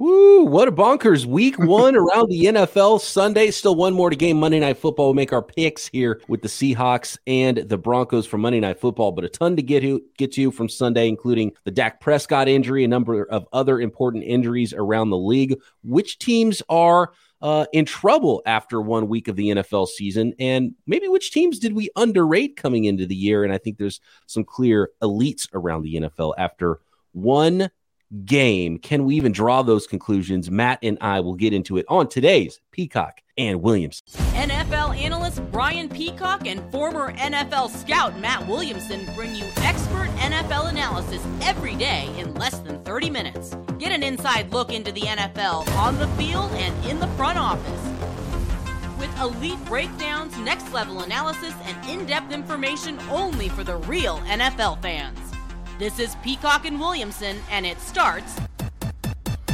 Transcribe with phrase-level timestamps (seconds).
[0.00, 3.50] Woo, what a bonkers week one around the NFL Sunday.
[3.50, 5.08] Still one more to game Monday Night Football.
[5.08, 9.12] We'll make our picks here with the Seahawks and the Broncos for Monday Night Football,
[9.12, 12.82] but a ton to get to, get to from Sunday, including the Dak Prescott injury,
[12.82, 15.60] a number of other important injuries around the league.
[15.84, 17.12] Which teams are
[17.42, 21.74] uh, in trouble after one week of the NFL season, and maybe which teams did
[21.74, 23.44] we underrate coming into the year?
[23.44, 26.80] And I think there's some clear elites around the NFL after
[27.12, 27.70] one
[28.24, 28.78] game.
[28.78, 30.50] Can we even draw those conclusions?
[30.50, 34.06] Matt and I will get into it on today's Peacock and Williamson.
[34.34, 41.24] NFL analyst Brian Peacock and former NFL scout Matt Williamson bring you expert NFL analysis
[41.42, 43.56] every day in less than 30 minutes.
[43.78, 47.80] Get an inside look into the NFL on the field and in the front office.
[48.98, 54.82] With elite breakdowns, next level analysis, and in depth information only for the real NFL
[54.82, 55.29] fans.
[55.80, 58.38] This is Peacock and Williamson, and it starts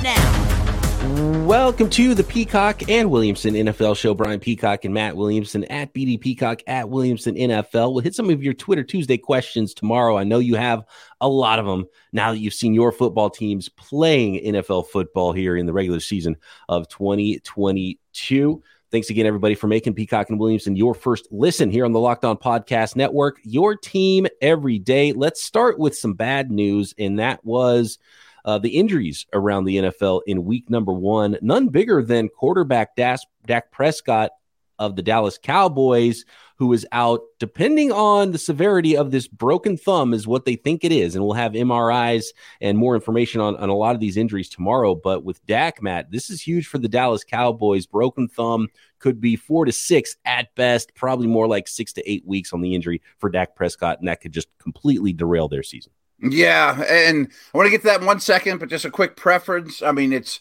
[0.02, 1.44] now.
[1.44, 4.12] Welcome to the Peacock and Williamson NFL show.
[4.12, 7.92] Brian Peacock and Matt Williamson at BD Peacock at Williamson NFL.
[7.92, 10.18] We'll hit some of your Twitter Tuesday questions tomorrow.
[10.18, 10.84] I know you have
[11.20, 15.56] a lot of them now that you've seen your football teams playing NFL football here
[15.56, 16.34] in the regular season
[16.68, 18.64] of 2022.
[18.92, 22.24] Thanks again, everybody, for making Peacock and Williamson your first listen here on the Locked
[22.24, 23.38] On Podcast Network.
[23.42, 25.12] Your team every day.
[25.12, 27.98] Let's start with some bad news, and that was
[28.44, 31.36] uh, the injuries around the NFL in week number one.
[31.42, 34.30] None bigger than quarterback Dak Prescott
[34.78, 36.24] of the Dallas Cowboys,
[36.56, 40.84] who is out, depending on the severity of this broken thumb, is what they think
[40.84, 41.14] it is.
[41.14, 42.26] And we'll have MRIs
[42.60, 44.94] and more information on, on a lot of these injuries tomorrow.
[44.94, 47.86] But with Dak, Matt, this is huge for the Dallas Cowboys.
[47.86, 52.26] Broken thumb could be four to six at best, probably more like six to eight
[52.26, 53.98] weeks on the injury for Dak Prescott.
[53.98, 55.92] And that could just completely derail their season.
[56.20, 56.82] Yeah.
[56.82, 59.82] And I want to get to that in one second, but just a quick preference.
[59.82, 60.40] I mean, it's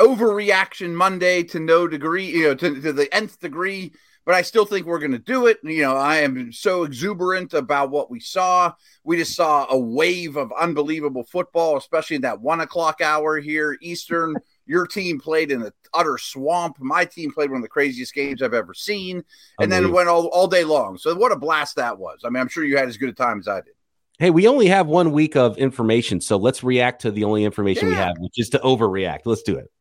[0.00, 3.92] overreaction Monday to no degree, you know, to, to the nth degree
[4.30, 5.58] but I still think we're going to do it.
[5.62, 8.72] You know, I am so exuberant about what we saw.
[9.02, 13.76] We just saw a wave of unbelievable football, especially in that one o'clock hour here,
[13.80, 14.36] Eastern.
[14.66, 16.76] Your team played in the utter swamp.
[16.78, 19.24] My team played one of the craziest games I've ever seen,
[19.58, 20.96] and then went all, all day long.
[20.96, 22.20] So, what a blast that was.
[22.24, 23.74] I mean, I'm sure you had as good a time as I did.
[24.20, 27.88] Hey, we only have one week of information, so let's react to the only information
[27.88, 27.94] yeah.
[27.94, 29.20] we have, which is to overreact.
[29.24, 29.72] Let's do it.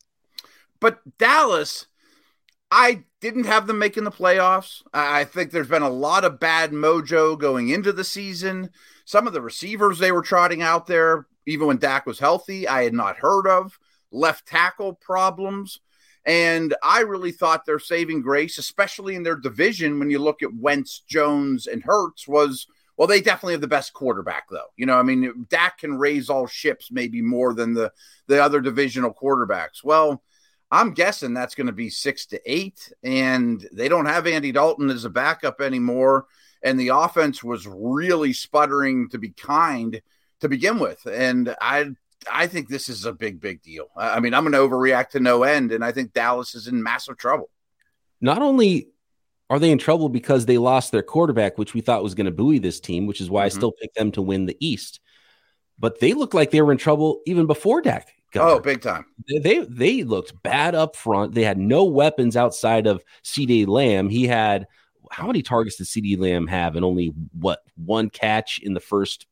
[0.80, 1.88] But Dallas,
[2.72, 4.82] I didn't have them making the playoffs.
[4.94, 8.70] I think there's been a lot of bad mojo going into the season.
[9.06, 12.84] Some of the receivers they were trotting out there, even when Dak was healthy, I
[12.84, 13.80] had not heard of.
[14.12, 15.80] Left tackle problems.
[16.26, 20.54] And I really thought their saving grace, especially in their division, when you look at
[20.54, 22.68] Wentz, Jones, and Hurts, was
[22.98, 24.68] well, they definitely have the best quarterback, though.
[24.76, 27.94] You know, I mean, Dak can raise all ships maybe more than the
[28.28, 29.84] the other divisional quarterbacks.
[29.84, 30.22] Well,
[30.72, 34.90] I'm guessing that's going to be six to eight, and they don't have Andy Dalton
[34.90, 36.28] as a backup anymore.
[36.62, 40.02] And the offense was really sputtering to be kind
[40.42, 41.06] to begin with.
[41.06, 41.92] And I
[42.30, 43.88] I think this is a big, big deal.
[43.96, 46.84] I mean, I'm going to overreact to no end, and I think Dallas is in
[46.84, 47.50] massive trouble.
[48.22, 48.90] Not only
[49.50, 52.32] are they in trouble because they lost their quarterback, which we thought was going to
[52.32, 53.58] buoy this team, which is why mm-hmm.
[53.58, 55.00] I still picked them to win the East,
[55.80, 59.06] but they looked like they were in trouble even before Dak Oh, big time.
[59.28, 61.34] They they looked bad up front.
[61.34, 64.10] They had no weapons outside of CeeDee Lamb.
[64.10, 64.68] He had
[65.12, 69.26] how many targets did CeeDee Lamb have and only what one catch in the first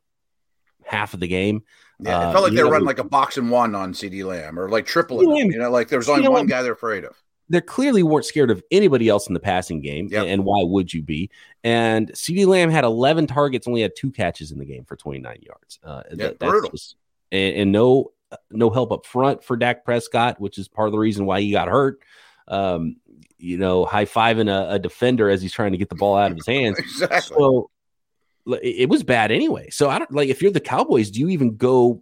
[0.83, 1.63] half of the game?
[1.99, 4.23] Yeah, it uh, felt like they were running like a box and one on CeeDee
[4.23, 7.03] Lamb or like triple Lamb, you know, like there was only one guy they're afraid
[7.03, 7.15] of.
[7.49, 10.25] They clearly weren't scared of anybody else in the passing game, yep.
[10.27, 11.29] and why would you be?
[11.63, 15.39] And CeeDee Lamb had 11 targets, only had two catches in the game for 29
[15.41, 15.79] yards.
[15.81, 16.71] Uh, yeah, that, brutal.
[16.71, 16.97] Just,
[17.31, 18.11] and, and no
[18.51, 21.51] no help up front for Dak Prescott, which is part of the reason why he
[21.51, 21.99] got hurt.
[22.47, 22.97] Um,
[23.37, 26.31] you know, high fiving a, a, defender as he's trying to get the ball out
[26.31, 26.79] of his hands.
[26.79, 27.35] exactly.
[27.37, 27.69] So
[28.61, 29.69] it was bad anyway.
[29.69, 32.01] So I don't like if you're the Cowboys, do you even go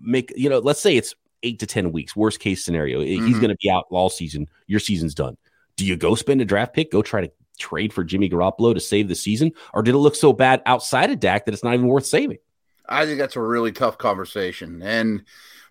[0.00, 0.58] make you know?
[0.58, 2.16] Let's say it's eight to ten weeks.
[2.16, 3.26] Worst case scenario, mm-hmm.
[3.26, 4.48] he's going to be out all season.
[4.66, 5.36] Your season's done.
[5.76, 6.90] Do you go spend a draft pick?
[6.90, 10.16] Go try to trade for Jimmy Garoppolo to save the season, or did it look
[10.16, 12.38] so bad outside of Dak that it's not even worth saving?
[12.88, 15.24] I think that's a really tough conversation, and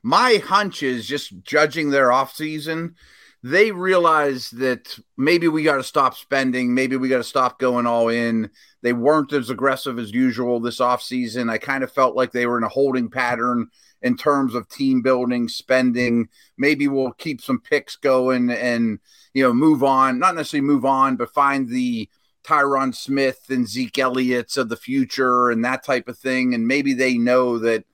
[0.04, 2.94] my hunch is just judging their offseason,
[3.42, 7.86] they realize that maybe we got to stop spending, maybe we got to stop going
[7.86, 8.50] all in.
[8.82, 11.50] They weren't as aggressive as usual this offseason.
[11.50, 13.68] I kind of felt like they were in a holding pattern
[14.02, 16.30] in terms of team building, spending.
[16.58, 19.00] Maybe we'll keep some picks going and,
[19.34, 22.10] you know, move on, not necessarily move on, but find the
[22.46, 26.54] Tyron Smith and Zeke Elliott's of the future and that type of thing.
[26.54, 27.86] And maybe they know that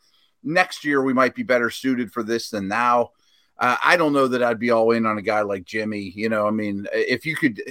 [0.43, 3.11] next year we might be better suited for this than now.
[3.57, 6.13] uh, I don't know that I'd be all in on a guy like Jimmy.
[6.15, 7.61] You know, I mean, if you could,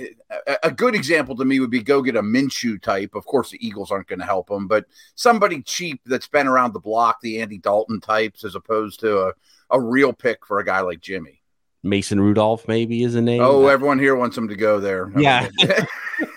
[0.47, 3.15] a, a good example to me would be go get a Minshew type.
[3.15, 4.85] Of course, the Eagles aren't going to help him, but
[5.15, 9.33] somebody cheap that's been around the block, the Andy Dalton types, as opposed to a,
[9.71, 11.43] a real pick for a guy like Jimmy.
[11.83, 13.41] Mason Rudolph, maybe is a name.
[13.41, 15.11] Oh, everyone here wants him to go there.
[15.17, 15.49] Yeah.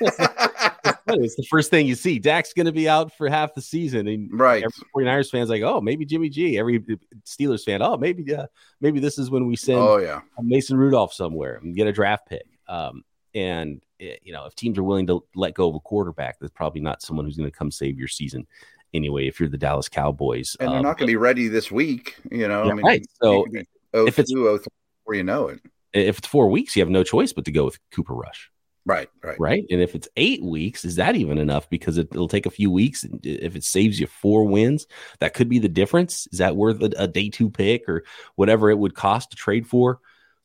[1.19, 2.19] it's the first thing you see.
[2.19, 4.63] Dak's going to be out for half the season, and right.
[4.63, 6.57] Every 49ers fans like, oh, maybe Jimmy G.
[6.57, 6.79] Every
[7.25, 8.47] Steelers fan, oh, maybe, uh,
[8.79, 12.27] maybe this is when we send oh yeah Mason Rudolph somewhere and get a draft
[12.27, 12.45] pick.
[12.67, 13.03] Um,
[13.33, 16.51] and it, you know, if teams are willing to let go of a quarterback, that's
[16.53, 18.45] probably not someone who's going to come save your season
[18.93, 19.27] anyway.
[19.27, 22.17] If you're the Dallas Cowboys, and they're um, not going to be ready this week,
[22.29, 22.65] you know.
[22.65, 23.05] Yeah, I mean, right.
[23.21, 23.45] So
[23.93, 25.61] if it's before you know it,
[25.93, 28.50] if it's four weeks, you have no choice but to go with Cooper Rush.
[28.85, 29.65] Right, right, right.
[29.69, 31.69] And if it's eight weeks, is that even enough?
[31.69, 33.05] Because it, will take a few weeks.
[33.23, 34.87] If it saves you four wins,
[35.19, 36.27] that could be the difference.
[36.31, 38.03] Is that worth a, a day two pick or
[38.35, 39.99] whatever it would cost to trade for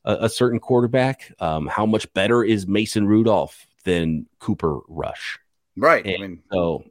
[0.05, 1.33] a, a certain quarterback?
[1.39, 5.39] Um, how much better is Mason Rudolph than Cooper Rush?
[5.75, 6.05] Right.
[6.05, 6.83] And I mean, so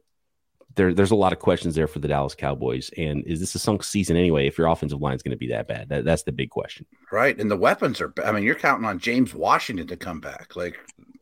[0.75, 2.89] there, there's a lot of questions there for the Dallas Cowboys.
[2.97, 4.47] And is this a sunk season anyway?
[4.47, 6.85] If your offensive line is going to be that bad, that, that's the big question.
[7.11, 7.37] Right.
[7.39, 10.55] And the weapons are, I mean, you're counting on James Washington to come back.
[10.55, 10.77] Like,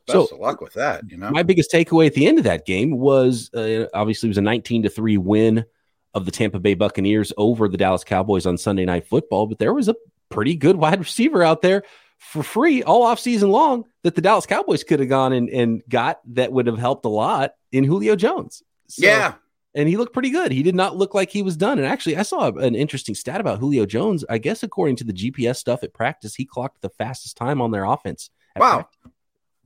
[0.08, 1.10] Best so, of luck with that.
[1.10, 4.32] You know, my biggest takeaway at the end of that game was uh, obviously it
[4.32, 5.66] was a 19 to three win
[6.14, 9.74] of the Tampa Bay Buccaneers over the Dallas Cowboys on Sunday Night Football, but there
[9.74, 9.96] was a
[10.30, 11.84] pretty good wide receiver out there
[12.18, 15.84] for free all off season long that the Dallas Cowboys could have gone and, and
[15.90, 18.64] got that would have helped a lot in Julio Jones.
[18.88, 19.36] So, yeah.
[19.74, 20.54] And he looked pretty good.
[20.54, 21.80] He did not look like he was done.
[21.80, 24.24] And actually, I saw an interesting stat about Julio Jones.
[24.30, 27.72] I guess according to the GPS stuff at practice, he clocked the fastest time on
[27.72, 28.30] their offense.
[28.56, 28.76] Wow.
[28.76, 29.15] Practice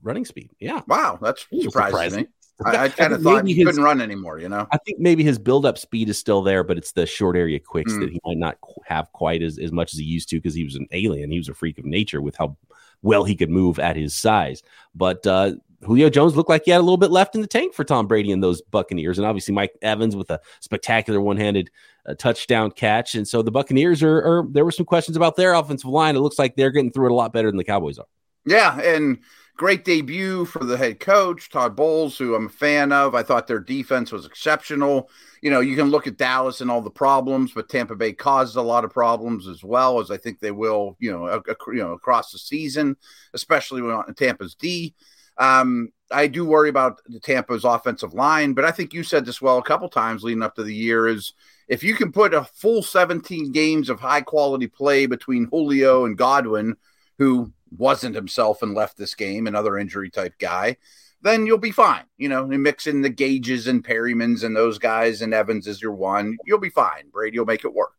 [0.02, 0.52] running speed.
[0.60, 0.82] Yeah.
[0.88, 1.20] Wow.
[1.22, 2.28] That's surprising, surprising.
[2.66, 4.68] I, I kind of thought he his, couldn't run anymore, you know?
[4.72, 7.94] I think maybe his build-up speed is still there, but it's the short area quicks
[7.94, 8.02] mm.
[8.02, 10.66] that he might not have quite as, as much as he used to because he
[10.66, 11.32] was an alien.
[11.32, 12.58] He was a freak of nature with how
[13.02, 14.62] well he could move at his size.
[14.94, 15.54] But uh,
[15.84, 18.08] Julio Jones looked like he had a little bit left in the tank for Tom
[18.08, 19.18] Brady and those Buccaneers.
[19.18, 21.72] And obviously Mike Evans with a spectacular one-handed
[22.06, 23.16] uh, touchdown catch.
[23.16, 26.18] And so the Buccaneers are, are, there were some questions about their offensive line.
[26.18, 28.08] It looks like they're getting through it a lot better than the Cowboys are.
[28.46, 28.78] Yeah.
[28.82, 29.20] And
[29.60, 33.14] great debut for the head coach Todd Bowles, who I'm a fan of.
[33.14, 35.10] I thought their defense was exceptional.
[35.42, 38.56] You know, you can look at Dallas and all the problems, but Tampa Bay caused
[38.56, 40.96] a lot of problems as well as I think they will.
[41.00, 42.96] You know, a, a, you know across the season,
[43.34, 44.96] especially when Tampa's D.
[45.38, 49.42] Um, I do worry about the Tampa's offensive line, but I think you said this
[49.42, 51.34] well a couple times leading up to the year is
[51.68, 56.18] if you can put a full 17 games of high quality play between Julio and
[56.18, 56.78] Godwin,
[57.18, 60.78] who wasn't himself and left this game, another injury type guy,
[61.22, 62.04] then you'll be fine.
[62.18, 65.82] You know, you mix in the Gages and Perrimans and those guys, and Evans is
[65.82, 66.38] your one.
[66.46, 67.10] You'll be fine.
[67.12, 67.94] Brady will make it work.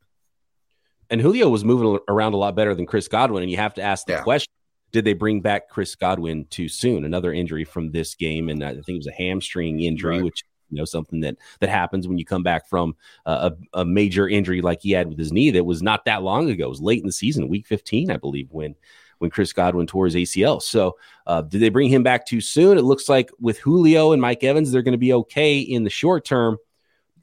[1.11, 3.43] And Julio was moving around a lot better than Chris Godwin.
[3.43, 4.23] And you have to ask the yeah.
[4.23, 4.53] question
[4.93, 7.05] did they bring back Chris Godwin too soon?
[7.05, 8.49] Another injury from this game.
[8.49, 10.25] And I think it was a hamstring injury, right.
[10.25, 12.95] which you know something that that happens when you come back from
[13.27, 16.23] uh, a, a major injury like he had with his knee that was not that
[16.23, 16.67] long ago.
[16.67, 18.75] It was late in the season, week 15, I believe, when
[19.21, 20.61] when Chris Godwin tore his ACL.
[20.61, 20.97] So,
[21.27, 22.79] uh, did they bring him back too soon?
[22.79, 25.91] It looks like with Julio and Mike Evans, they're going to be okay in the
[25.91, 26.57] short term.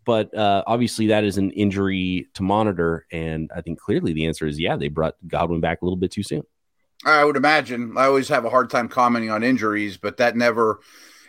[0.05, 3.05] But uh, obviously, that is an injury to monitor.
[3.11, 6.11] And I think clearly the answer is yeah, they brought Godwin back a little bit
[6.11, 6.43] too soon.
[7.03, 7.97] I would imagine.
[7.97, 10.79] I always have a hard time commenting on injuries, but that never,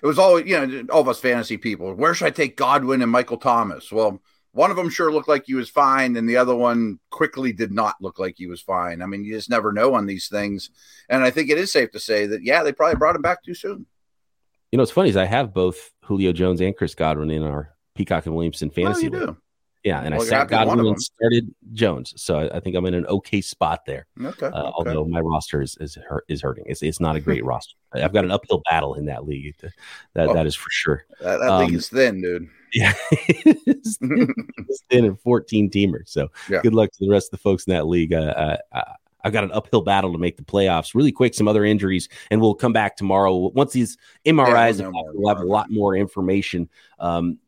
[0.02, 1.92] it was always, you know, all of us fantasy people.
[1.94, 3.90] Where should I take Godwin and Michael Thomas?
[3.90, 7.52] Well, one of them sure looked like he was fine, and the other one quickly
[7.52, 9.02] did not look like he was fine.
[9.02, 10.70] I mean, you just never know on these things.
[11.08, 13.42] And I think it is safe to say that, yeah, they probably brought him back
[13.42, 13.86] too soon.
[14.72, 17.74] You know, what's funny is I have both Julio Jones and Chris Godwin in our
[17.94, 19.10] Peacock and Williamson fantasy.
[19.12, 19.36] Oh,
[19.84, 22.94] yeah, and well, I sat Godwin and started Jones, so I, I, think I'm in
[22.94, 24.06] an okay spot there.
[24.20, 24.72] Okay, uh, okay.
[24.74, 25.96] Although my roster is is,
[26.28, 27.74] is hurting, it's it's not a great roster.
[27.92, 29.54] I've got an uphill battle in that league.
[30.14, 31.06] That oh, that is for sure.
[31.20, 32.48] That, that um, league is thin, dude.
[32.72, 36.00] Yeah, it's thin and 14 teamer.
[36.06, 36.60] So yeah.
[36.62, 38.12] good luck to the rest of the folks in that league.
[38.12, 38.82] Uh, I,
[39.24, 40.94] I've got an uphill battle to make the playoffs.
[40.94, 43.50] Really quick, some other injuries, and we'll come back tomorrow.
[43.54, 46.68] Once these MRIs, yeah, we'll have a lot more information.
[46.98, 47.38] Um,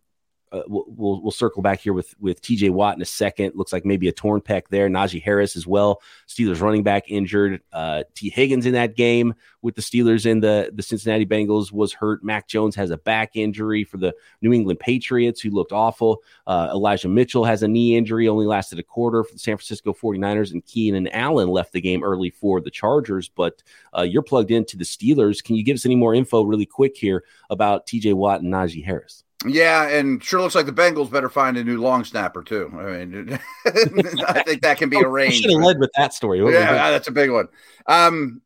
[0.52, 3.52] uh, we'll, we'll circle back here with with TJ Watt in a second.
[3.54, 4.88] Looks like maybe a torn pec there.
[4.88, 6.02] Najee Harris as well.
[6.28, 7.60] Steelers running back injured.
[7.72, 11.92] Uh, Tee Higgins in that game with the Steelers and the the Cincinnati Bengals was
[11.92, 12.24] hurt.
[12.24, 16.22] Mac Jones has a back injury for the New England Patriots, who looked awful.
[16.46, 19.92] Uh, Elijah Mitchell has a knee injury, only lasted a quarter for the San Francisco
[19.92, 23.28] 49ers, and Keenan Allen left the game early for the Chargers.
[23.28, 23.62] But
[23.96, 25.42] uh, you're plugged into the Steelers.
[25.42, 28.84] Can you give us any more info really quick here about TJ Watt and Najee
[28.84, 29.24] Harris?
[29.46, 32.70] Yeah, and sure looks like the Bengals better find a new long snapper too.
[32.76, 35.42] I mean, I think that can be arranged.
[35.42, 36.42] should have led with that story.
[36.42, 37.48] What yeah, that's a big one.
[37.86, 38.42] Um,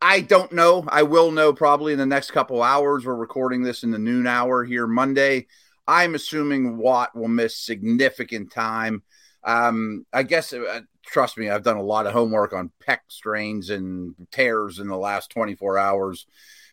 [0.00, 0.84] I don't know.
[0.88, 3.06] I will know probably in the next couple hours.
[3.06, 5.46] We're recording this in the noon hour here Monday.
[5.86, 9.04] I'm assuming Watt will miss significant time.
[9.44, 13.70] Um, I guess, uh, trust me, I've done a lot of homework on pec strains
[13.70, 16.26] and tears in the last 24 hours.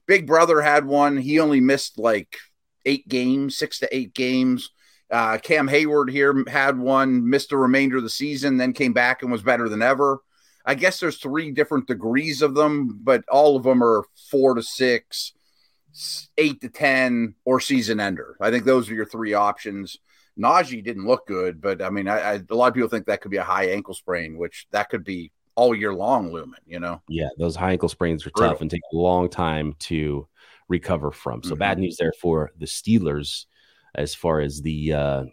[0.08, 1.18] Big brother had one.
[1.18, 2.36] He only missed like
[2.86, 4.72] eight games, six to eight games.
[5.12, 9.22] Uh, Cam Heyward here had one, missed the remainder of the season, then came back
[9.22, 10.20] and was better than ever.
[10.66, 14.62] I guess there's three different degrees of them, but all of them are four to
[14.62, 15.34] six,
[16.38, 18.38] eight to 10, or season ender.
[18.40, 19.98] I think those are your three options.
[20.40, 23.22] Najee didn't look good, but I mean, I, I, a lot of people think that
[23.22, 26.80] could be a high ankle sprain, which that could be all year long Lumen, you
[26.80, 27.02] know?
[27.10, 28.54] Yeah, those high ankle sprains are Brutal.
[28.54, 30.28] tough and take a long time to
[30.70, 31.44] recover from.
[31.44, 31.60] So mm-hmm.
[31.60, 33.46] bad news there for the Steelers
[33.96, 35.24] as far as the uh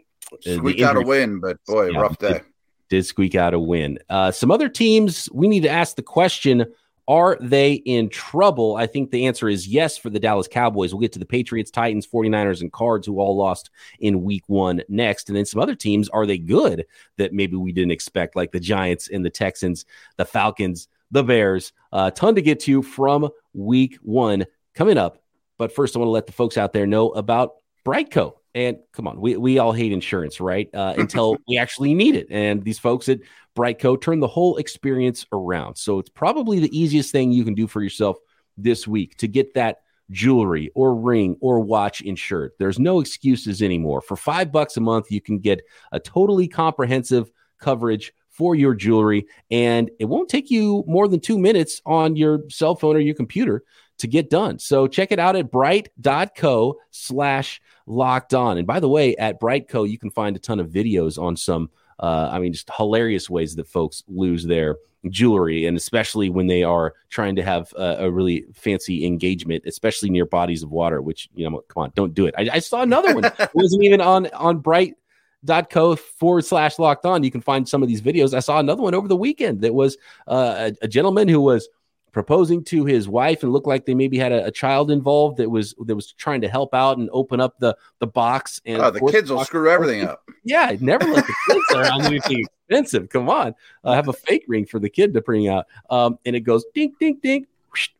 [0.40, 2.40] squeak out a win, but boy, yeah, rough day
[2.88, 3.98] did squeak out a win.
[4.08, 6.66] Uh, some other teams, we need to ask the question
[7.08, 8.74] are they in trouble?
[8.74, 10.92] I think the answer is yes for the Dallas Cowboys.
[10.92, 14.82] We'll get to the Patriots, Titans, 49ers, and Cards, who all lost in week one
[14.88, 15.28] next.
[15.28, 16.84] And then some other teams, are they good
[17.16, 21.72] that maybe we didn't expect, like the Giants and the Texans, the Falcons, the Bears?
[21.92, 25.22] A uh, ton to get to from week one coming up.
[25.58, 27.52] But first, I want to let the folks out there know about
[27.84, 28.34] BriteCo.
[28.54, 30.68] And come on, we, we all hate insurance, right?
[30.74, 32.26] Uh, until we actually need it.
[32.30, 33.20] And these folks at
[33.56, 35.76] BriteCo turn the whole experience around.
[35.76, 38.16] So it's probably the easiest thing you can do for yourself
[38.56, 42.52] this week to get that jewelry or ring or watch insured.
[42.58, 44.00] There's no excuses anymore.
[44.00, 49.26] For five bucks a month, you can get a totally comprehensive coverage for your jewelry,
[49.50, 53.14] and it won't take you more than two minutes on your cell phone or your
[53.14, 53.64] computer
[53.98, 54.58] to get done.
[54.58, 58.58] So check it out at brite.co slash locked on.
[58.58, 61.70] And by the way, at BriteCo, you can find a ton of videos on some,
[62.00, 64.76] uh, I mean, just hilarious ways that folks lose their
[65.08, 70.10] jewelry, and especially when they are trying to have a, a, really fancy engagement, especially
[70.10, 71.00] near bodies of water.
[71.00, 72.34] Which you know, come on, don't do it.
[72.36, 73.24] I, I saw another one.
[73.38, 74.96] it wasn't even on on Brite
[75.44, 78.58] dot co forward slash locked on you can find some of these videos i saw
[78.58, 81.68] another one over the weekend that was uh, a, a gentleman who was
[82.16, 85.50] proposing to his wife and looked like they maybe had a, a, child involved that
[85.50, 88.90] was that was trying to help out and open up the the box and oh,
[88.90, 90.22] the kids will screw everything up.
[90.42, 93.10] Yeah never let the kids around anything expensive.
[93.10, 93.54] Come on.
[93.84, 95.66] Uh, have a fake ring for the kid to bring out.
[95.90, 97.46] Um, and it goes ding ding ding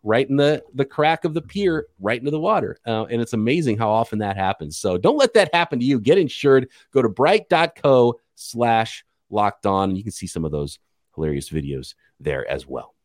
[0.03, 2.79] right in the the crack of the pier right into the water.
[2.87, 4.79] Uh, and it's amazing how often that happens.
[4.79, 6.01] So don't let that happen to you.
[6.01, 6.71] Get insured.
[6.91, 9.91] Go to brite.co slash locked on.
[9.91, 10.79] And you can see some of those
[11.15, 12.96] hilarious videos there as well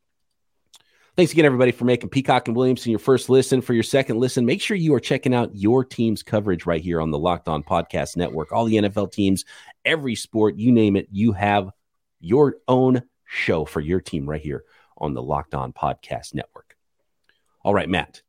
[1.17, 3.59] Thanks again, everybody, for making Peacock and Williamson your first listen.
[3.59, 7.01] For your second listen, make sure you are checking out your team's coverage right here
[7.01, 8.53] on the Locked On Podcast Network.
[8.53, 9.43] All the NFL teams,
[9.83, 11.69] every sport, you name it, you have
[12.21, 14.63] your own show for your team right here
[14.97, 16.77] on the Locked On Podcast Network.
[17.61, 18.21] All right, Matt.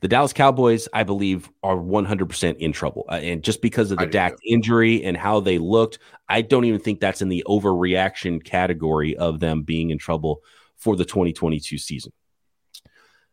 [0.00, 3.06] The Dallas Cowboys, I believe, are 100% in trouble.
[3.08, 6.78] Uh, and just because of the Dak injury and how they looked, I don't even
[6.78, 10.42] think that's in the overreaction category of them being in trouble
[10.84, 12.12] for the 2022 season.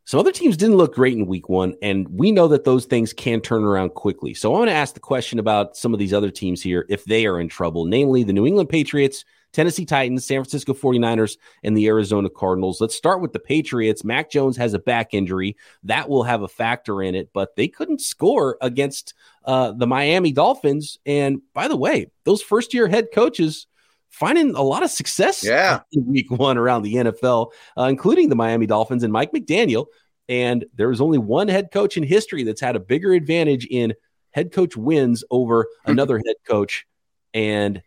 [0.05, 3.13] Some other teams didn't look great in week one, and we know that those things
[3.13, 4.33] can turn around quickly.
[4.33, 7.05] So I want to ask the question about some of these other teams here if
[7.05, 11.77] they are in trouble, namely the New England Patriots, Tennessee Titans, San Francisco 49ers, and
[11.77, 12.81] the Arizona Cardinals.
[12.81, 14.03] Let's start with the Patriots.
[14.03, 15.57] Mac Jones has a back injury.
[15.83, 19.13] That will have a factor in it, but they couldn't score against
[19.45, 20.97] uh, the Miami Dolphins.
[21.05, 23.67] And by the way, those first year head coaches
[24.11, 25.79] finding a lot of success yeah.
[25.91, 29.87] in week one around the NFL, uh, including the Miami Dolphins and Mike McDaniel.
[30.29, 33.93] And there is only one head coach in history that's had a bigger advantage in
[34.31, 36.85] head coach wins over another head coach.
[37.33, 37.81] And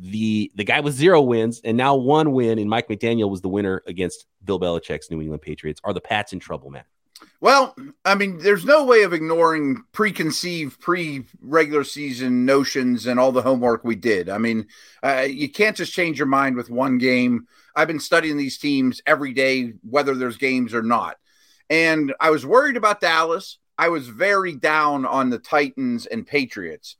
[0.00, 3.48] the the guy with zero wins and now one win, and Mike McDaniel was the
[3.48, 5.80] winner against Bill Belichick's New England Patriots.
[5.84, 6.84] Are the Pats in trouble, man?
[7.40, 13.32] Well, I mean, there's no way of ignoring preconceived, pre regular season notions and all
[13.32, 14.28] the homework we did.
[14.28, 14.66] I mean,
[15.02, 17.46] uh, you can't just change your mind with one game.
[17.74, 21.16] I've been studying these teams every day, whether there's games or not.
[21.68, 23.58] And I was worried about Dallas.
[23.78, 26.96] I was very down on the Titans and Patriots.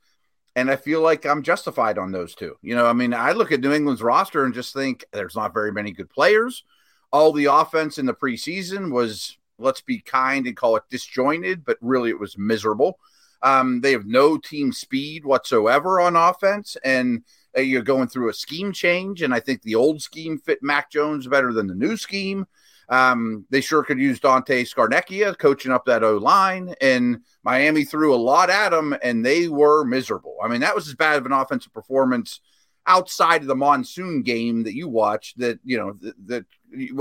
[0.54, 2.56] And I feel like I'm justified on those two.
[2.62, 5.54] You know, I mean, I look at New England's roster and just think there's not
[5.54, 6.64] very many good players.
[7.12, 11.78] All the offense in the preseason was let's be kind and call it disjointed, but
[11.80, 12.98] really it was miserable.
[13.42, 17.22] Um, they have no team speed whatsoever on offense, and
[17.56, 19.22] uh, you're going through a scheme change.
[19.22, 22.46] And I think the old scheme fit Mac Jones better than the new scheme.
[22.88, 28.14] Um, they sure could use Dante Scarnecchia coaching up that O line, and Miami threw
[28.14, 30.36] a lot at them, and they were miserable.
[30.42, 32.40] I mean, that was as bad of an offensive performance
[32.86, 36.44] outside of the monsoon game that you watched that you know that, that,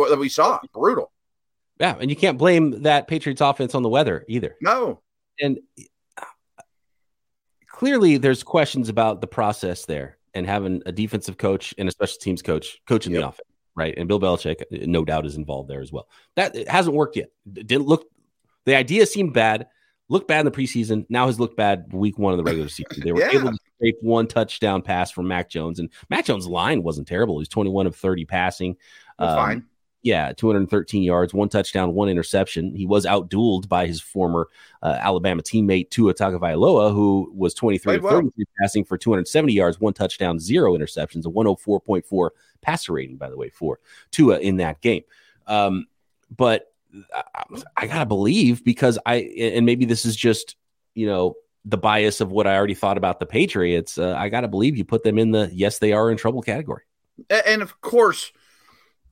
[0.09, 1.11] that we saw brutal.
[1.79, 4.55] Yeah, and you can't blame that Patriots offense on the weather either.
[4.61, 5.01] No,
[5.39, 5.59] and
[7.67, 12.17] clearly there's questions about the process there and having a defensive coach and a special
[12.19, 13.21] teams coach coaching yep.
[13.21, 13.93] the offense, right?
[13.97, 16.07] And Bill Belichick, no doubt, is involved there as well.
[16.35, 17.29] That hasn't worked yet.
[17.55, 18.07] It didn't look.
[18.65, 19.67] The idea seemed bad.
[20.07, 21.05] Looked bad in the preseason.
[21.09, 23.03] Now has looked bad week one of the regular season.
[23.03, 23.31] They were yeah.
[23.31, 27.39] able to scrape one touchdown pass from Mac Jones, and Mac Jones' line wasn't terrible.
[27.39, 28.77] He's 21 of 30 passing.
[29.19, 29.65] Um, fine
[30.05, 32.75] yeah, 213 yards, one touchdown, one interception.
[32.75, 34.49] He was outdueled by his former
[34.83, 38.13] uh, Alabama teammate Tua Tagovailoa, who was 23 well.
[38.13, 42.29] 33 passing for 270 yards, one touchdown, zero interceptions, a 104.4
[42.61, 43.79] passer rating, by the way, for
[44.11, 45.01] Tua in that game.
[45.47, 45.87] Um,
[46.37, 46.71] but
[47.33, 47.43] I,
[47.75, 50.55] I gotta believe because I and maybe this is just
[50.93, 51.33] you know
[51.65, 53.97] the bias of what I already thought about the Patriots.
[53.97, 56.83] Uh, I gotta believe you put them in the yes they are in trouble category.
[57.47, 58.31] And of course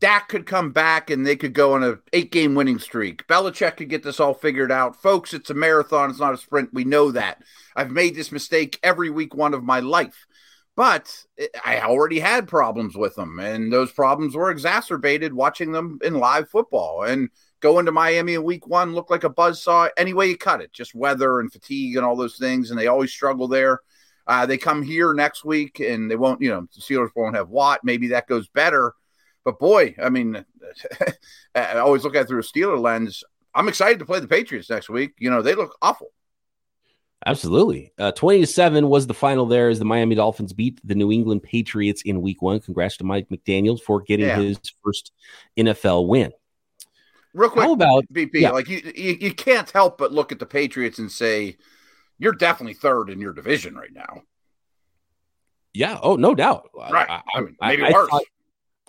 [0.04, 3.26] Dak could come back and they could go on a eight game winning streak.
[3.26, 5.02] Belichick could get this all figured out.
[5.02, 6.74] Folks, it's a marathon, it's not a sprint.
[6.74, 7.42] We know that.
[7.74, 10.28] I've made this mistake every week one of my life.
[10.76, 11.24] But
[11.64, 16.50] I already had problems with them, and those problems were exacerbated watching them in live
[16.50, 17.04] football.
[17.04, 17.30] And
[17.62, 20.60] going to Miami in week one looked like a buzz saw any way you cut
[20.60, 22.72] it, just weather and fatigue and all those things.
[22.72, 23.80] And they always struggle there.
[24.28, 27.48] Uh, they come here next week and they won't, you know, the Steelers won't have
[27.48, 27.86] Watt.
[27.86, 28.96] Maybe that goes better.
[29.46, 30.44] But boy, I mean,
[31.56, 33.24] I always look at it through a Steeler lens.
[33.56, 35.14] I'm excited to play the Patriots next week.
[35.20, 36.12] You know, they look awful.
[37.26, 37.94] Absolutely.
[37.98, 41.12] Uh, 20 to 7 was the final there as the Miami Dolphins beat the New
[41.12, 42.60] England Patriots in week one.
[42.60, 44.40] Congrats to Mike McDaniels for getting yeah.
[44.40, 45.12] his first
[45.58, 46.32] NFL win.
[47.34, 48.32] Real quick, How about BP?
[48.34, 48.52] Yeah.
[48.52, 51.58] Like you, you, you can't help but look at the Patriots and say,
[52.20, 54.24] you're definitely third in your division right now.
[55.74, 55.98] Yeah.
[56.02, 56.70] Oh, no doubt.
[56.76, 57.10] Right.
[57.10, 58.10] I, I mean, maybe I, worse.
[58.12, 58.24] I thought,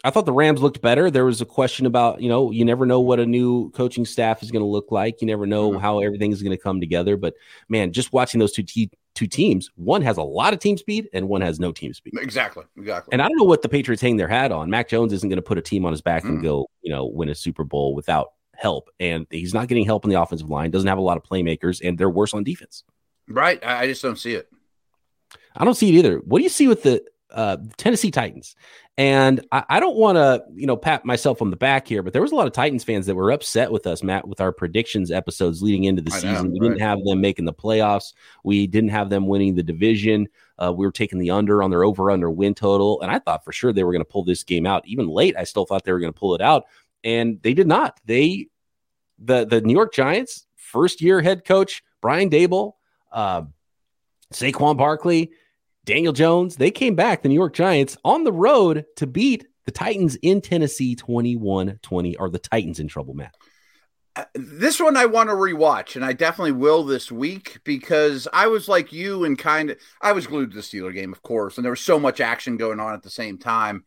[0.02, 1.10] I thought the Rams looked better.
[1.10, 4.42] There was a question about, you know, you never know what a new coaching staff
[4.42, 5.20] is going to look like.
[5.20, 7.16] You never know how everything is going to come together.
[7.16, 7.34] But
[7.68, 11.08] man, just watching those two te- two teams, one has a lot of team speed
[11.14, 12.14] and one has no team speed.
[12.18, 13.12] Exactly, exactly.
[13.12, 14.68] And I don't know what the Patriots hang their hat on.
[14.68, 16.90] Mac Jones isn't going to put a team on his back mm and go, you
[16.90, 18.90] know, win a Super Bowl without help.
[18.98, 20.70] And he's not getting help in the offensive line.
[20.70, 22.82] Doesn't have a lot of playmakers, and they're worse on defense.
[23.28, 23.64] Right.
[23.64, 24.50] I just don't see it.
[25.56, 26.18] I don't see it either.
[26.18, 27.04] What do you see with the
[27.34, 28.56] uh, Tennessee Titans.
[28.96, 32.12] And I, I don't want to, you know, pat myself on the back here, but
[32.12, 34.52] there was a lot of Titans fans that were upset with us, Matt, with our
[34.52, 36.34] predictions episodes leading into the I season.
[36.46, 36.68] Know, we right.
[36.68, 38.12] didn't have them making the playoffs.
[38.44, 40.28] We didn't have them winning the division.
[40.62, 43.44] Uh, we were taking the under on their over under win total, and I thought
[43.44, 44.86] for sure they were going to pull this game out.
[44.86, 46.66] Even late, I still thought they were going to pull it out,
[47.02, 47.98] and they did not.
[48.04, 48.46] They,
[49.18, 52.74] the the New York Giants, first year head coach Brian Daboll,
[53.10, 53.42] uh,
[54.32, 55.32] Saquon Barkley
[55.84, 59.72] Daniel Jones, they came back, the New York Giants, on the road to beat the
[59.72, 62.16] Titans in Tennessee 21 20.
[62.16, 63.34] Are the Titans in trouble, Matt?
[64.16, 68.46] Uh, this one I want to rewatch, and I definitely will this week because I
[68.46, 71.56] was like you and kind of I was glued to the Steeler game, of course,
[71.56, 73.84] and there was so much action going on at the same time.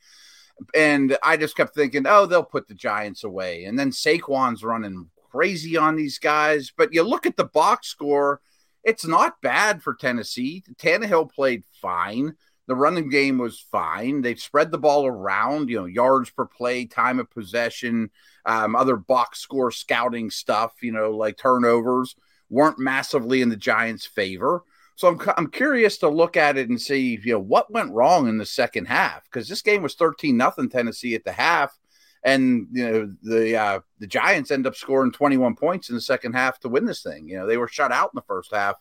[0.76, 3.66] And I just kept thinking, oh, they'll put the Giants away.
[3.66, 6.74] And then Saquon's running crazy on these guys.
[6.76, 8.42] But you look at the box score,
[8.84, 10.64] it's not bad for Tennessee.
[10.78, 12.36] Tannehill played fine.
[12.68, 14.22] The running game was fine.
[14.22, 18.10] They spread the ball around, you know, yards per play, time of possession,
[18.46, 22.16] um, other box score scouting stuff, you know, like turnovers
[22.50, 24.64] weren't massively in the Giants' favor.
[24.96, 28.28] So I'm, I'm curious to look at it and see, you know, what went wrong
[28.28, 31.78] in the second half because this game was 13 nothing Tennessee at the half
[32.24, 36.34] and you know the uh, the Giants end up scoring 21 points in the second
[36.34, 37.28] half to win this thing.
[37.28, 38.76] You know they were shut out in the first half.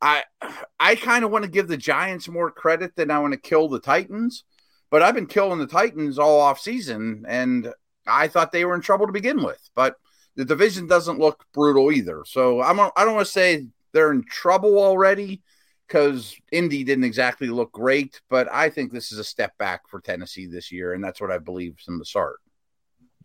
[0.00, 0.24] I
[0.78, 3.68] I kind of want to give the Giants more credit than I want to kill
[3.68, 4.44] the Titans,
[4.90, 7.72] but I've been killing the Titans all off season, and
[8.06, 9.70] I thought they were in trouble to begin with.
[9.74, 9.96] But
[10.34, 14.24] the division doesn't look brutal either, so I'm I don't want to say they're in
[14.24, 15.42] trouble already
[15.86, 20.00] because Indy didn't exactly look great, but I think this is a step back for
[20.00, 22.40] Tennessee this year, and that's what I believe from the start.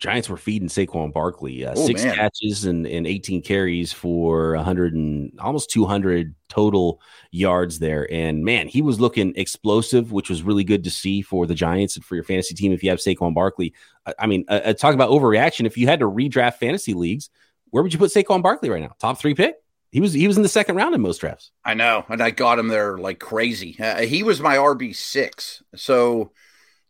[0.01, 2.15] Giants were feeding Saquon Barkley uh, oh, six man.
[2.15, 8.11] catches and, and 18 carries for 100 and almost 200 total yards there.
[8.11, 11.95] And man, he was looking explosive, which was really good to see for the Giants
[11.95, 12.71] and for your fantasy team.
[12.71, 13.75] If you have Saquon Barkley,
[14.07, 15.67] I, I mean, uh, uh, talk about overreaction.
[15.67, 17.29] If you had to redraft fantasy leagues,
[17.69, 18.95] where would you put Saquon Barkley right now?
[18.99, 19.57] Top three pick?
[19.91, 21.51] He was he was in the second round in most drafts.
[21.63, 23.77] I know, and I got him there like crazy.
[23.79, 26.31] Uh, he was my RB six, so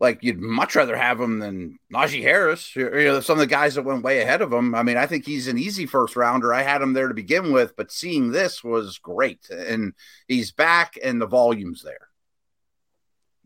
[0.01, 2.75] like you'd much rather have him than Najee Harris.
[2.75, 4.73] You know, some of the guys that went way ahead of him.
[4.73, 6.53] I mean, I think he's an easy first rounder.
[6.53, 9.93] I had him there to begin with, but seeing this was great, and
[10.27, 12.09] he's back, and the volume's there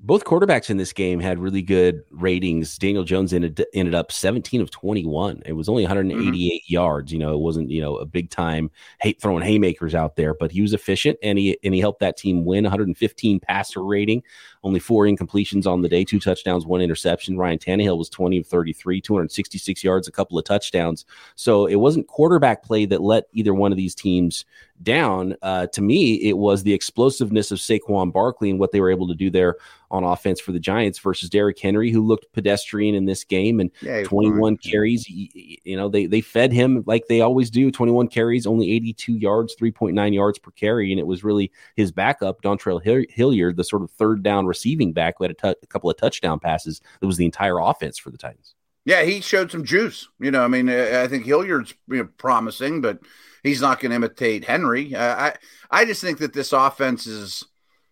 [0.06, 2.78] both quarterbacks in this game had really good ratings.
[2.78, 5.42] Daniel Jones ended, ended up 17 of 21.
[5.46, 6.74] It was only 188 mm-hmm.
[6.74, 7.12] yards.
[7.14, 10.52] You know, it wasn't, you know, a big time hate throwing haymakers out there, but
[10.52, 14.22] he was efficient and he and he helped that team win 115 passer rating,
[14.66, 17.38] only four incompletions on the day, two touchdowns, one interception.
[17.38, 21.06] Ryan Tannehill was 20 of 33, 266 yards, a couple of touchdowns.
[21.36, 24.44] So it wasn't quarterback play that let either one of these teams
[24.84, 25.36] down.
[25.42, 29.08] Uh, to me, it was the explosiveness of Saquon Barkley and what they were able
[29.08, 29.56] to do there
[29.92, 33.72] on offense for the Giants versus Derrick Henry, who looked pedestrian in this game and
[33.82, 34.72] yeah, 21 fine.
[34.72, 35.08] carries.
[35.08, 37.72] You know, they they fed him like they always do.
[37.72, 42.42] 21 carries, only 82 yards, 3.9 yards per carry, and it was really his backup,
[42.42, 45.90] Dontrell Hilliard, the sort of third down receiving back, who had a, t- a couple
[45.90, 46.82] of touchdown passes.
[47.00, 48.56] That was the entire offense for the Titans.
[48.86, 50.08] Yeah, he showed some juice.
[50.20, 53.00] You know, I mean, I think Hilliard's you know, promising, but
[53.44, 54.96] he's not going to imitate Henry.
[54.96, 55.34] Uh, I
[55.72, 57.44] I just think that this offense's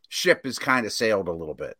[0.10, 1.76] ship has kind of sailed a little bit.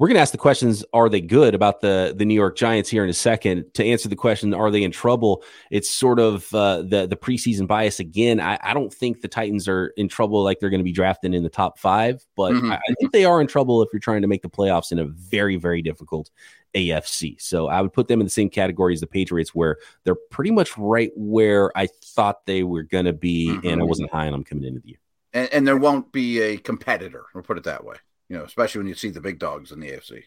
[0.00, 2.88] We're going to ask the questions: Are they good about the the New York Giants
[2.88, 3.66] here in a second?
[3.74, 5.44] To answer the question, are they in trouble?
[5.70, 8.40] It's sort of uh, the the preseason bias again.
[8.40, 11.34] I, I, don't think the Titans are in trouble like they're going to be drafted
[11.34, 12.72] in the top five, but mm-hmm.
[12.72, 14.98] I, I think they are in trouble if you're trying to make the playoffs in
[14.98, 16.30] a very very difficult
[16.74, 17.38] AFC.
[17.38, 20.50] So I would put them in the same category as the Patriots, where they're pretty
[20.50, 23.68] much right where I thought they were going to be, mm-hmm.
[23.68, 24.98] and I wasn't high on them coming into the year.
[25.34, 27.24] And, and, there won't be a competitor.
[27.34, 27.96] We'll put it that way.
[28.30, 30.22] You know, especially when you see the big dogs in the AFC.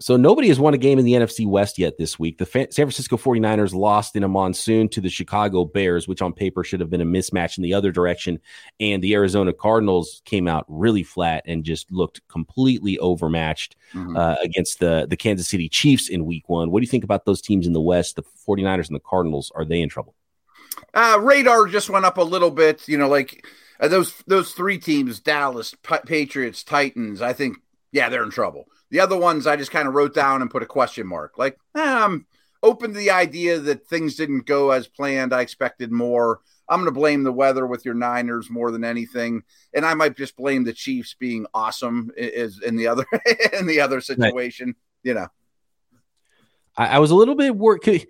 [0.00, 2.38] So nobody has won a game in the NFC West yet this week.
[2.38, 6.64] The San Francisco 49ers lost in a monsoon to the Chicago Bears, which on paper
[6.64, 8.40] should have been a mismatch in the other direction.
[8.80, 14.16] And the Arizona Cardinals came out really flat and just looked completely overmatched mm-hmm.
[14.16, 16.70] uh, against the, the Kansas City Chiefs in week one.
[16.70, 19.52] What do you think about those teams in the West, the 49ers and the Cardinals?
[19.54, 20.14] Are they in trouble?
[20.94, 22.88] Uh, radar just went up a little bit.
[22.88, 23.46] You know, like
[23.82, 25.74] uh, those those three teams, Dallas,
[26.06, 27.58] Patriots, Titans, I think,
[27.90, 28.66] yeah, they're in trouble.
[28.90, 31.36] The other ones I just kind of wrote down and put a question mark.
[31.36, 32.26] Like, eh, I'm
[32.62, 35.34] open to the idea that things didn't go as planned.
[35.34, 36.40] I expected more.
[36.68, 39.42] I'm going to blame the weather with your Niners more than anything,
[39.74, 43.04] and I might just blame the Chiefs being awesome is in the other
[43.52, 44.68] in the other situation.
[44.68, 44.76] Right.
[45.02, 45.26] You know.
[46.76, 48.06] I, I was a little bit worried.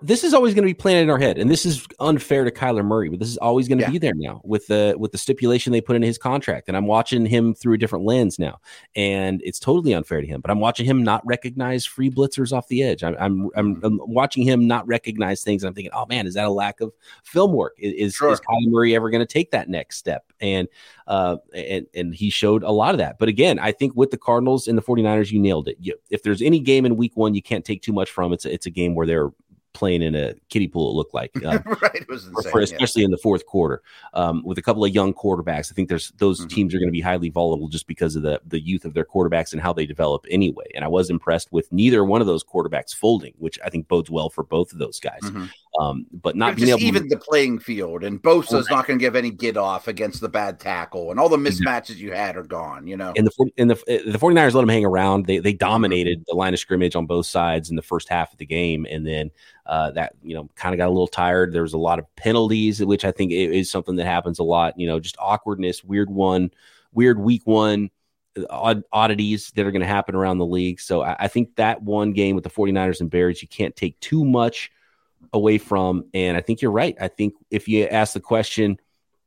[0.00, 2.50] This is always going to be planted in our head, and this is unfair to
[2.50, 3.90] Kyler Murray, but this is always going to yeah.
[3.90, 6.68] be there now with the with the stipulation they put in his contract.
[6.68, 8.60] And I'm watching him through a different lens now,
[8.96, 10.40] and it's totally unfair to him.
[10.40, 13.04] But I'm watching him not recognize free blitzers off the edge.
[13.04, 13.84] I'm I'm, I'm, mm-hmm.
[13.84, 15.62] I'm watching him not recognize things.
[15.62, 16.92] I'm thinking, oh man, is that a lack of
[17.24, 17.74] film work?
[17.78, 18.32] Is sure.
[18.32, 20.32] is Kyler Murray ever going to take that next step?
[20.40, 20.68] And
[21.06, 23.18] uh, and and he showed a lot of that.
[23.18, 25.76] But again, I think with the Cardinals and the 49ers, you nailed it.
[25.80, 28.44] You, if there's any game in Week One you can't take too much from, it's
[28.44, 29.30] a, it's a game where they're
[29.78, 30.90] playing in a kiddie pool.
[30.90, 31.94] It looked like, uh, right?
[31.94, 33.06] It was insane, for, especially yeah.
[33.06, 33.80] in the fourth quarter
[34.12, 35.70] um, with a couple of young quarterbacks.
[35.70, 36.48] I think there's those mm-hmm.
[36.48, 39.04] teams are going to be highly volatile just because of the the youth of their
[39.04, 40.66] quarterbacks and how they develop anyway.
[40.74, 44.10] And I was impressed with neither one of those quarterbacks folding, which I think bodes
[44.10, 45.20] well for both of those guys.
[45.22, 45.44] Mm-hmm.
[45.78, 48.76] Um, but not being able even to, the playing field and Bosa's right.
[48.76, 51.98] not going to give any get off against the bad tackle and all the mismatches
[51.98, 53.12] you had are gone, you know.
[53.16, 55.26] And the in the the 49ers let them hang around.
[55.26, 58.38] They they dominated the line of scrimmage on both sides in the first half of
[58.38, 59.30] the game and then
[59.66, 61.52] uh, that you know kind of got a little tired.
[61.52, 64.76] There was a lot of penalties, which I think is something that happens a lot.
[64.76, 66.50] You know, just awkwardness, weird one,
[66.92, 67.90] weird week one
[68.50, 70.80] odd, oddities that are going to happen around the league.
[70.80, 73.98] So I, I, think that one game with the 49ers and Bears, you can't take
[74.00, 74.70] too much
[75.32, 76.04] away from.
[76.14, 76.96] And I think you're right.
[77.00, 78.78] I think if you ask the question,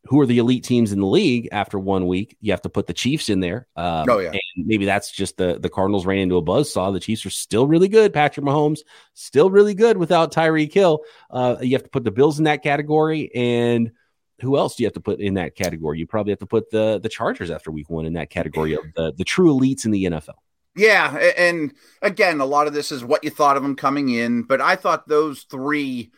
[0.05, 2.35] who are the elite teams in the league after one week?
[2.41, 3.67] You have to put the Chiefs in there.
[3.75, 6.91] Um, oh yeah, and maybe that's just the the Cardinals ran into a buzz saw.
[6.91, 8.13] The Chiefs are still really good.
[8.13, 8.79] Patrick Mahomes
[9.13, 11.01] still really good without Tyreek Hill.
[11.29, 13.91] Uh, you have to put the Bills in that category, and
[14.41, 15.99] who else do you have to put in that category?
[15.99, 18.83] You probably have to put the the Chargers after week one in that category of
[18.95, 20.39] the the true elites in the NFL.
[20.75, 24.43] Yeah, and again, a lot of this is what you thought of them coming in,
[24.43, 26.11] but I thought those three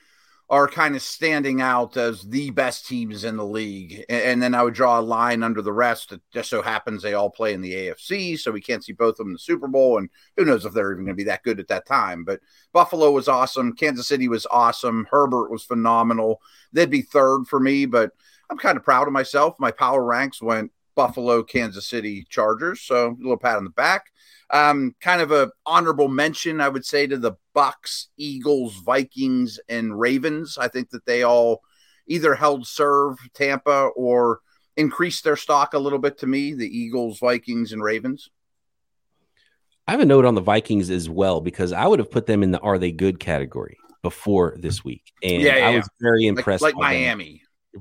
[0.49, 4.05] are kind of standing out as the best teams in the league.
[4.07, 6.11] And then I would draw a line under the rest.
[6.11, 9.13] It just so happens they all play in the AFC, so we can't see both
[9.13, 9.97] of them in the Super Bowl.
[9.97, 12.23] And who knows if they're even going to be that good at that time.
[12.23, 13.73] But Buffalo was awesome.
[13.73, 15.07] Kansas City was awesome.
[15.09, 16.39] Herbert was phenomenal.
[16.71, 18.11] They'd be third for me, but
[18.51, 19.55] I'm kind of proud of myself.
[19.59, 22.81] My power ranks went Buffalo, Kansas City, Chargers.
[22.81, 24.05] So a little pat on the back.
[24.49, 29.99] Um, kind of a honorable mention, I would say, to the Bucks, Eagles, Vikings, and
[29.99, 30.57] Ravens.
[30.57, 31.61] I think that they all
[32.07, 34.41] either held serve Tampa or
[34.77, 36.53] increased their stock a little bit to me.
[36.53, 38.29] The Eagles, Vikings, and Ravens.
[39.87, 42.43] I have a note on the Vikings as well because I would have put them
[42.43, 46.25] in the "Are they good?" category before this week, and Yeah, yeah, I was very
[46.27, 46.61] impressed.
[46.61, 47.21] like, like by them.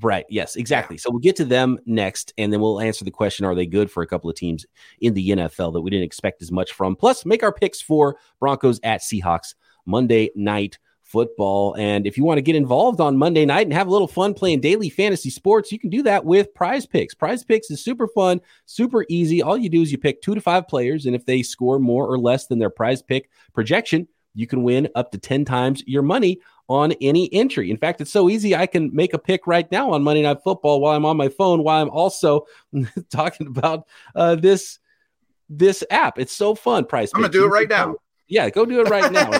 [0.00, 0.24] Right.
[0.30, 0.96] Yes, exactly.
[0.96, 3.90] So we'll get to them next, and then we'll answer the question Are they good
[3.90, 4.64] for a couple of teams
[5.00, 6.96] in the NFL that we didn't expect as much from?
[6.96, 11.74] Plus, make our picks for Broncos at Seahawks Monday night football.
[11.78, 14.32] And if you want to get involved on Monday night and have a little fun
[14.32, 17.18] playing daily fantasy sports, you can do that with PrizePicks.
[17.18, 19.42] Prize picks is super fun, super easy.
[19.42, 22.06] All you do is you pick two to five players, and if they score more
[22.06, 26.02] or less than their prize pick projection, you can win up to 10 times your
[26.02, 27.70] money on any entry.
[27.70, 30.38] In fact, it's so easy I can make a pick right now on Monday Night
[30.42, 32.46] Football while I'm on my phone while I'm also
[33.10, 34.78] talking about uh, this
[35.48, 36.18] this app.
[36.18, 36.86] It's so fun.
[36.86, 37.10] Price.
[37.14, 37.96] I'm gonna do it right now.
[38.28, 39.30] Yeah, go do it right now.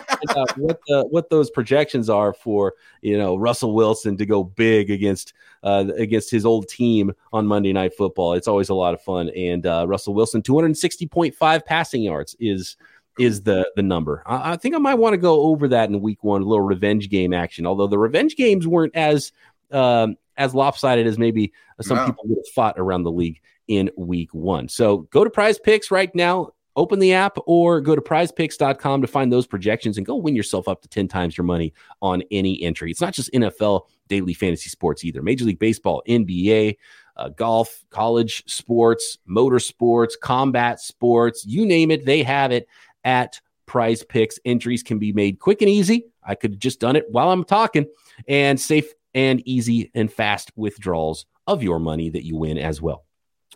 [0.56, 5.32] What the what those projections are for you know Russell Wilson to go big against
[5.62, 8.34] uh, against his old team on Monday Night Football.
[8.34, 9.30] It's always a lot of fun.
[9.30, 12.76] And uh, Russell Wilson, 260.5 passing yards is
[13.18, 14.22] is the the number.
[14.26, 16.64] I, I think I might want to go over that in week one, a little
[16.64, 17.66] revenge game action.
[17.66, 19.32] Although the revenge games weren't as
[19.70, 22.06] um, as lopsided as maybe some No.
[22.06, 24.68] people would have fought around the league in week one.
[24.68, 26.50] So go to PrizePicks right now.
[26.74, 30.68] Open the app or go to prizepicks.com to find those projections and go win yourself
[30.68, 32.90] up to 10 times your money on any entry.
[32.90, 35.20] It's not just NFL daily fantasy sports either.
[35.20, 36.78] Major League Baseball, NBA,
[37.18, 42.66] uh, golf, college sports, motorsports, combat sports, you name it, they have it
[43.04, 44.38] at PrizePicks.
[44.44, 46.06] Entries can be made quick and easy.
[46.22, 47.86] I could have just done it while I'm talking,
[48.28, 53.04] and safe and easy and fast withdrawals of your money that you win as well.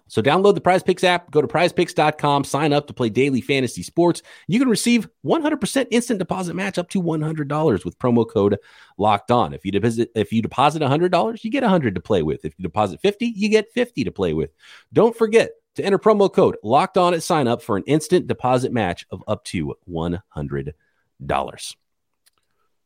[0.08, 4.22] So download the PrizePicks app, go to prizepicks.com, sign up to play daily fantasy sports.
[4.46, 8.58] You can receive 100% instant deposit match up to $100 with promo code
[8.98, 9.52] locked on.
[9.52, 12.44] If you deposit if you deposit $100, you get 100 to play with.
[12.44, 14.50] If you deposit 50, you get 50 to play with.
[14.92, 18.72] Don't forget to enter promo code locked on at sign up for an instant deposit
[18.72, 20.72] match of up to $100.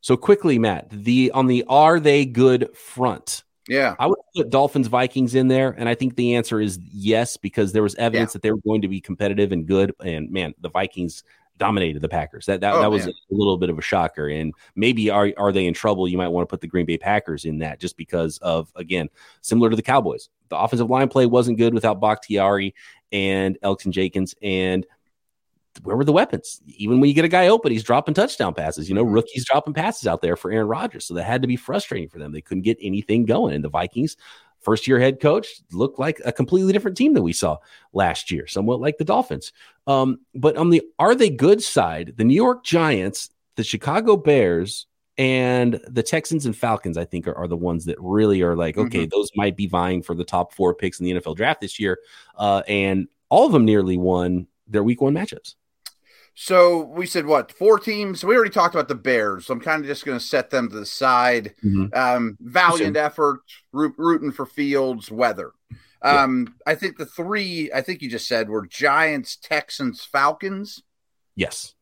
[0.01, 3.43] So quickly, Matt, the on the are they good front?
[3.67, 3.95] Yeah.
[3.99, 7.71] I would put Dolphins Vikings in there, and I think the answer is yes because
[7.71, 9.93] there was evidence that they were going to be competitive and good.
[10.03, 11.23] And man, the Vikings
[11.61, 12.47] dominated the Packers.
[12.47, 13.13] That that, Oh, that was man.
[13.31, 14.27] a little bit of a shocker.
[14.27, 16.07] And maybe are are they in trouble?
[16.07, 19.07] You might want to put the Green Bay Packers in that just because of again
[19.41, 20.29] similar to the Cowboys.
[20.49, 22.73] The offensive line play wasn't good without Bakhtiari
[23.11, 24.85] and Elgton Jenkins and.
[25.83, 26.61] Where were the weapons?
[26.67, 28.89] Even when you get a guy open, he's dropping touchdown passes.
[28.89, 29.13] You know, Mhm.
[29.13, 31.05] rookies dropping passes out there for Aaron Rodgers.
[31.05, 32.33] So that had to be frustrating for them.
[32.33, 33.55] They couldn't get anything going.
[33.55, 34.17] And the Vikings,
[34.61, 37.57] first year head coach, looked like a completely different team than we saw
[37.93, 39.51] last year, somewhat like the Dolphins.
[39.87, 44.87] Um, but on the are they good side, the New York Giants, the Chicago Bears,
[45.17, 48.77] and the Texans and Falcons, I think, are, are the ones that really are like,
[48.77, 51.79] okay, those might be vying for the top four picks in the NFL draft this
[51.79, 51.99] year.
[52.35, 55.55] Uh, and all of them nearly won their week one matchups.
[56.33, 58.23] So we said what four teams?
[58.23, 59.45] We already talked about the Bears.
[59.45, 61.55] So I'm kind of just going to set them to the side.
[61.93, 63.41] Um, valiant effort,
[63.73, 65.51] root, rooting for Fields, weather.
[66.01, 67.71] Um, I think the three.
[67.73, 70.81] I think you just said were Giants, Texans, Falcons,
[71.35, 71.75] Yes.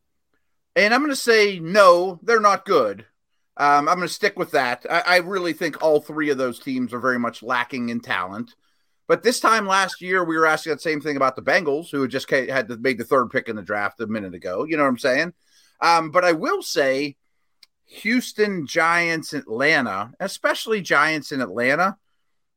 [0.75, 3.05] and I'm going to say no, they're not good.
[3.55, 4.85] Um, I'm going to stick with that.
[4.89, 8.55] I, I really think all three of those teams are very much lacking in talent.
[9.09, 12.03] But this time last year, we were asking that same thing about the Bengals, who
[12.03, 14.65] had just had to make the third pick in the draft a minute ago.
[14.65, 15.33] You know what I'm saying?
[15.81, 17.15] Um, but I will say,
[17.85, 21.97] Houston, Giants, Atlanta, especially Giants in Atlanta,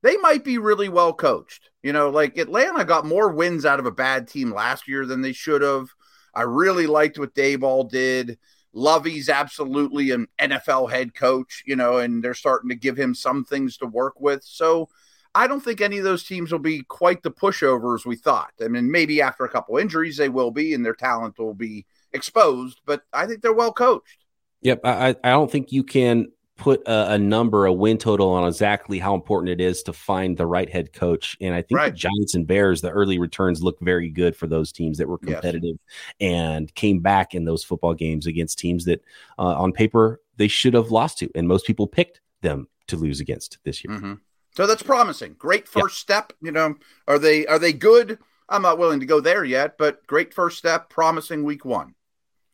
[0.02, 1.70] they might be really well coached.
[1.82, 5.22] You know, like Atlanta got more wins out of a bad team last year than
[5.22, 5.88] they should have.
[6.34, 8.38] I really liked what Daboll did.
[8.74, 13.42] Lovie's absolutely an NFL head coach, you know, and they're starting to give him some
[13.42, 14.44] things to work with.
[14.44, 14.90] So
[15.34, 18.52] I don't think any of those teams will be quite the pushovers we thought.
[18.62, 21.86] I mean, maybe after a couple injuries they will be and their talent will be
[22.12, 24.24] exposed, but I think they're well coached.
[24.60, 24.80] Yep.
[24.84, 28.98] I, I don't think you can put a, a number, a win total on exactly
[28.98, 31.36] how important it is to find the right head coach.
[31.40, 31.92] And I think Right.
[31.92, 35.18] the Giants and Bears, the early returns look very good for those teams that were
[35.22, 35.32] Yes.
[35.32, 35.76] competitive
[36.20, 39.02] and came back in those football games against teams that
[39.38, 41.30] uh, on paper they should have lost to.
[41.34, 43.98] And most people picked them to lose against this year.
[43.98, 44.20] Mhm.
[44.54, 45.34] So that's promising.
[45.38, 46.32] Great first step.
[46.42, 46.76] You know,
[47.08, 48.18] are they are they good?
[48.48, 50.90] I'm not willing to go there yet, but great first step.
[50.90, 51.94] Promising week one.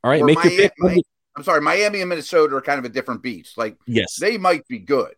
[0.05, 0.23] All right.
[0.25, 0.73] Make your pick.
[1.37, 3.57] I'm sorry, Miami and Minnesota are kind of a different beast.
[3.59, 4.17] Like yes.
[4.21, 5.15] they might be good.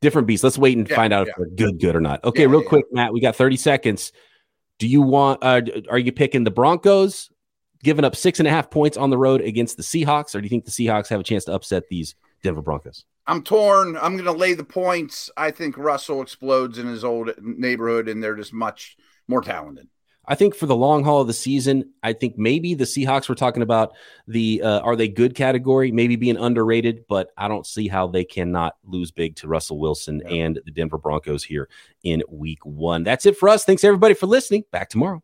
[0.00, 0.44] different beasts.
[0.44, 1.32] Let's wait and Yeah, find out yeah.
[1.32, 2.22] if they're good, good or not.
[2.24, 2.68] Okay, Yeah, real yeah.
[2.68, 3.12] quick, Matt.
[3.12, 4.12] We got 30 seconds.
[4.78, 5.42] Do you want?
[5.42, 7.30] Uh, are you picking the Broncos,
[7.82, 10.44] giving up six and a half points on the road against the Seahawks, or do
[10.44, 13.04] you think the Seahawks have a chance to upset these Denver Broncos?
[13.26, 13.96] I'm torn.
[13.96, 15.30] I'm going to lay the points.
[15.36, 18.96] I think Russell explodes in his old neighborhood, and they're just much
[19.28, 19.88] more talented.
[20.30, 23.34] I think for the long haul of the season, I think maybe the Seahawks were
[23.34, 23.94] talking about
[24.26, 28.24] the uh, are they good category, maybe being underrated, but I don't see how they
[28.24, 30.44] cannot lose big to Russell Wilson yeah.
[30.44, 31.70] and the Denver Broncos here
[32.02, 33.04] in week one.
[33.04, 33.64] That's it for us.
[33.64, 34.64] Thanks everybody for listening.
[34.70, 35.22] Back tomorrow.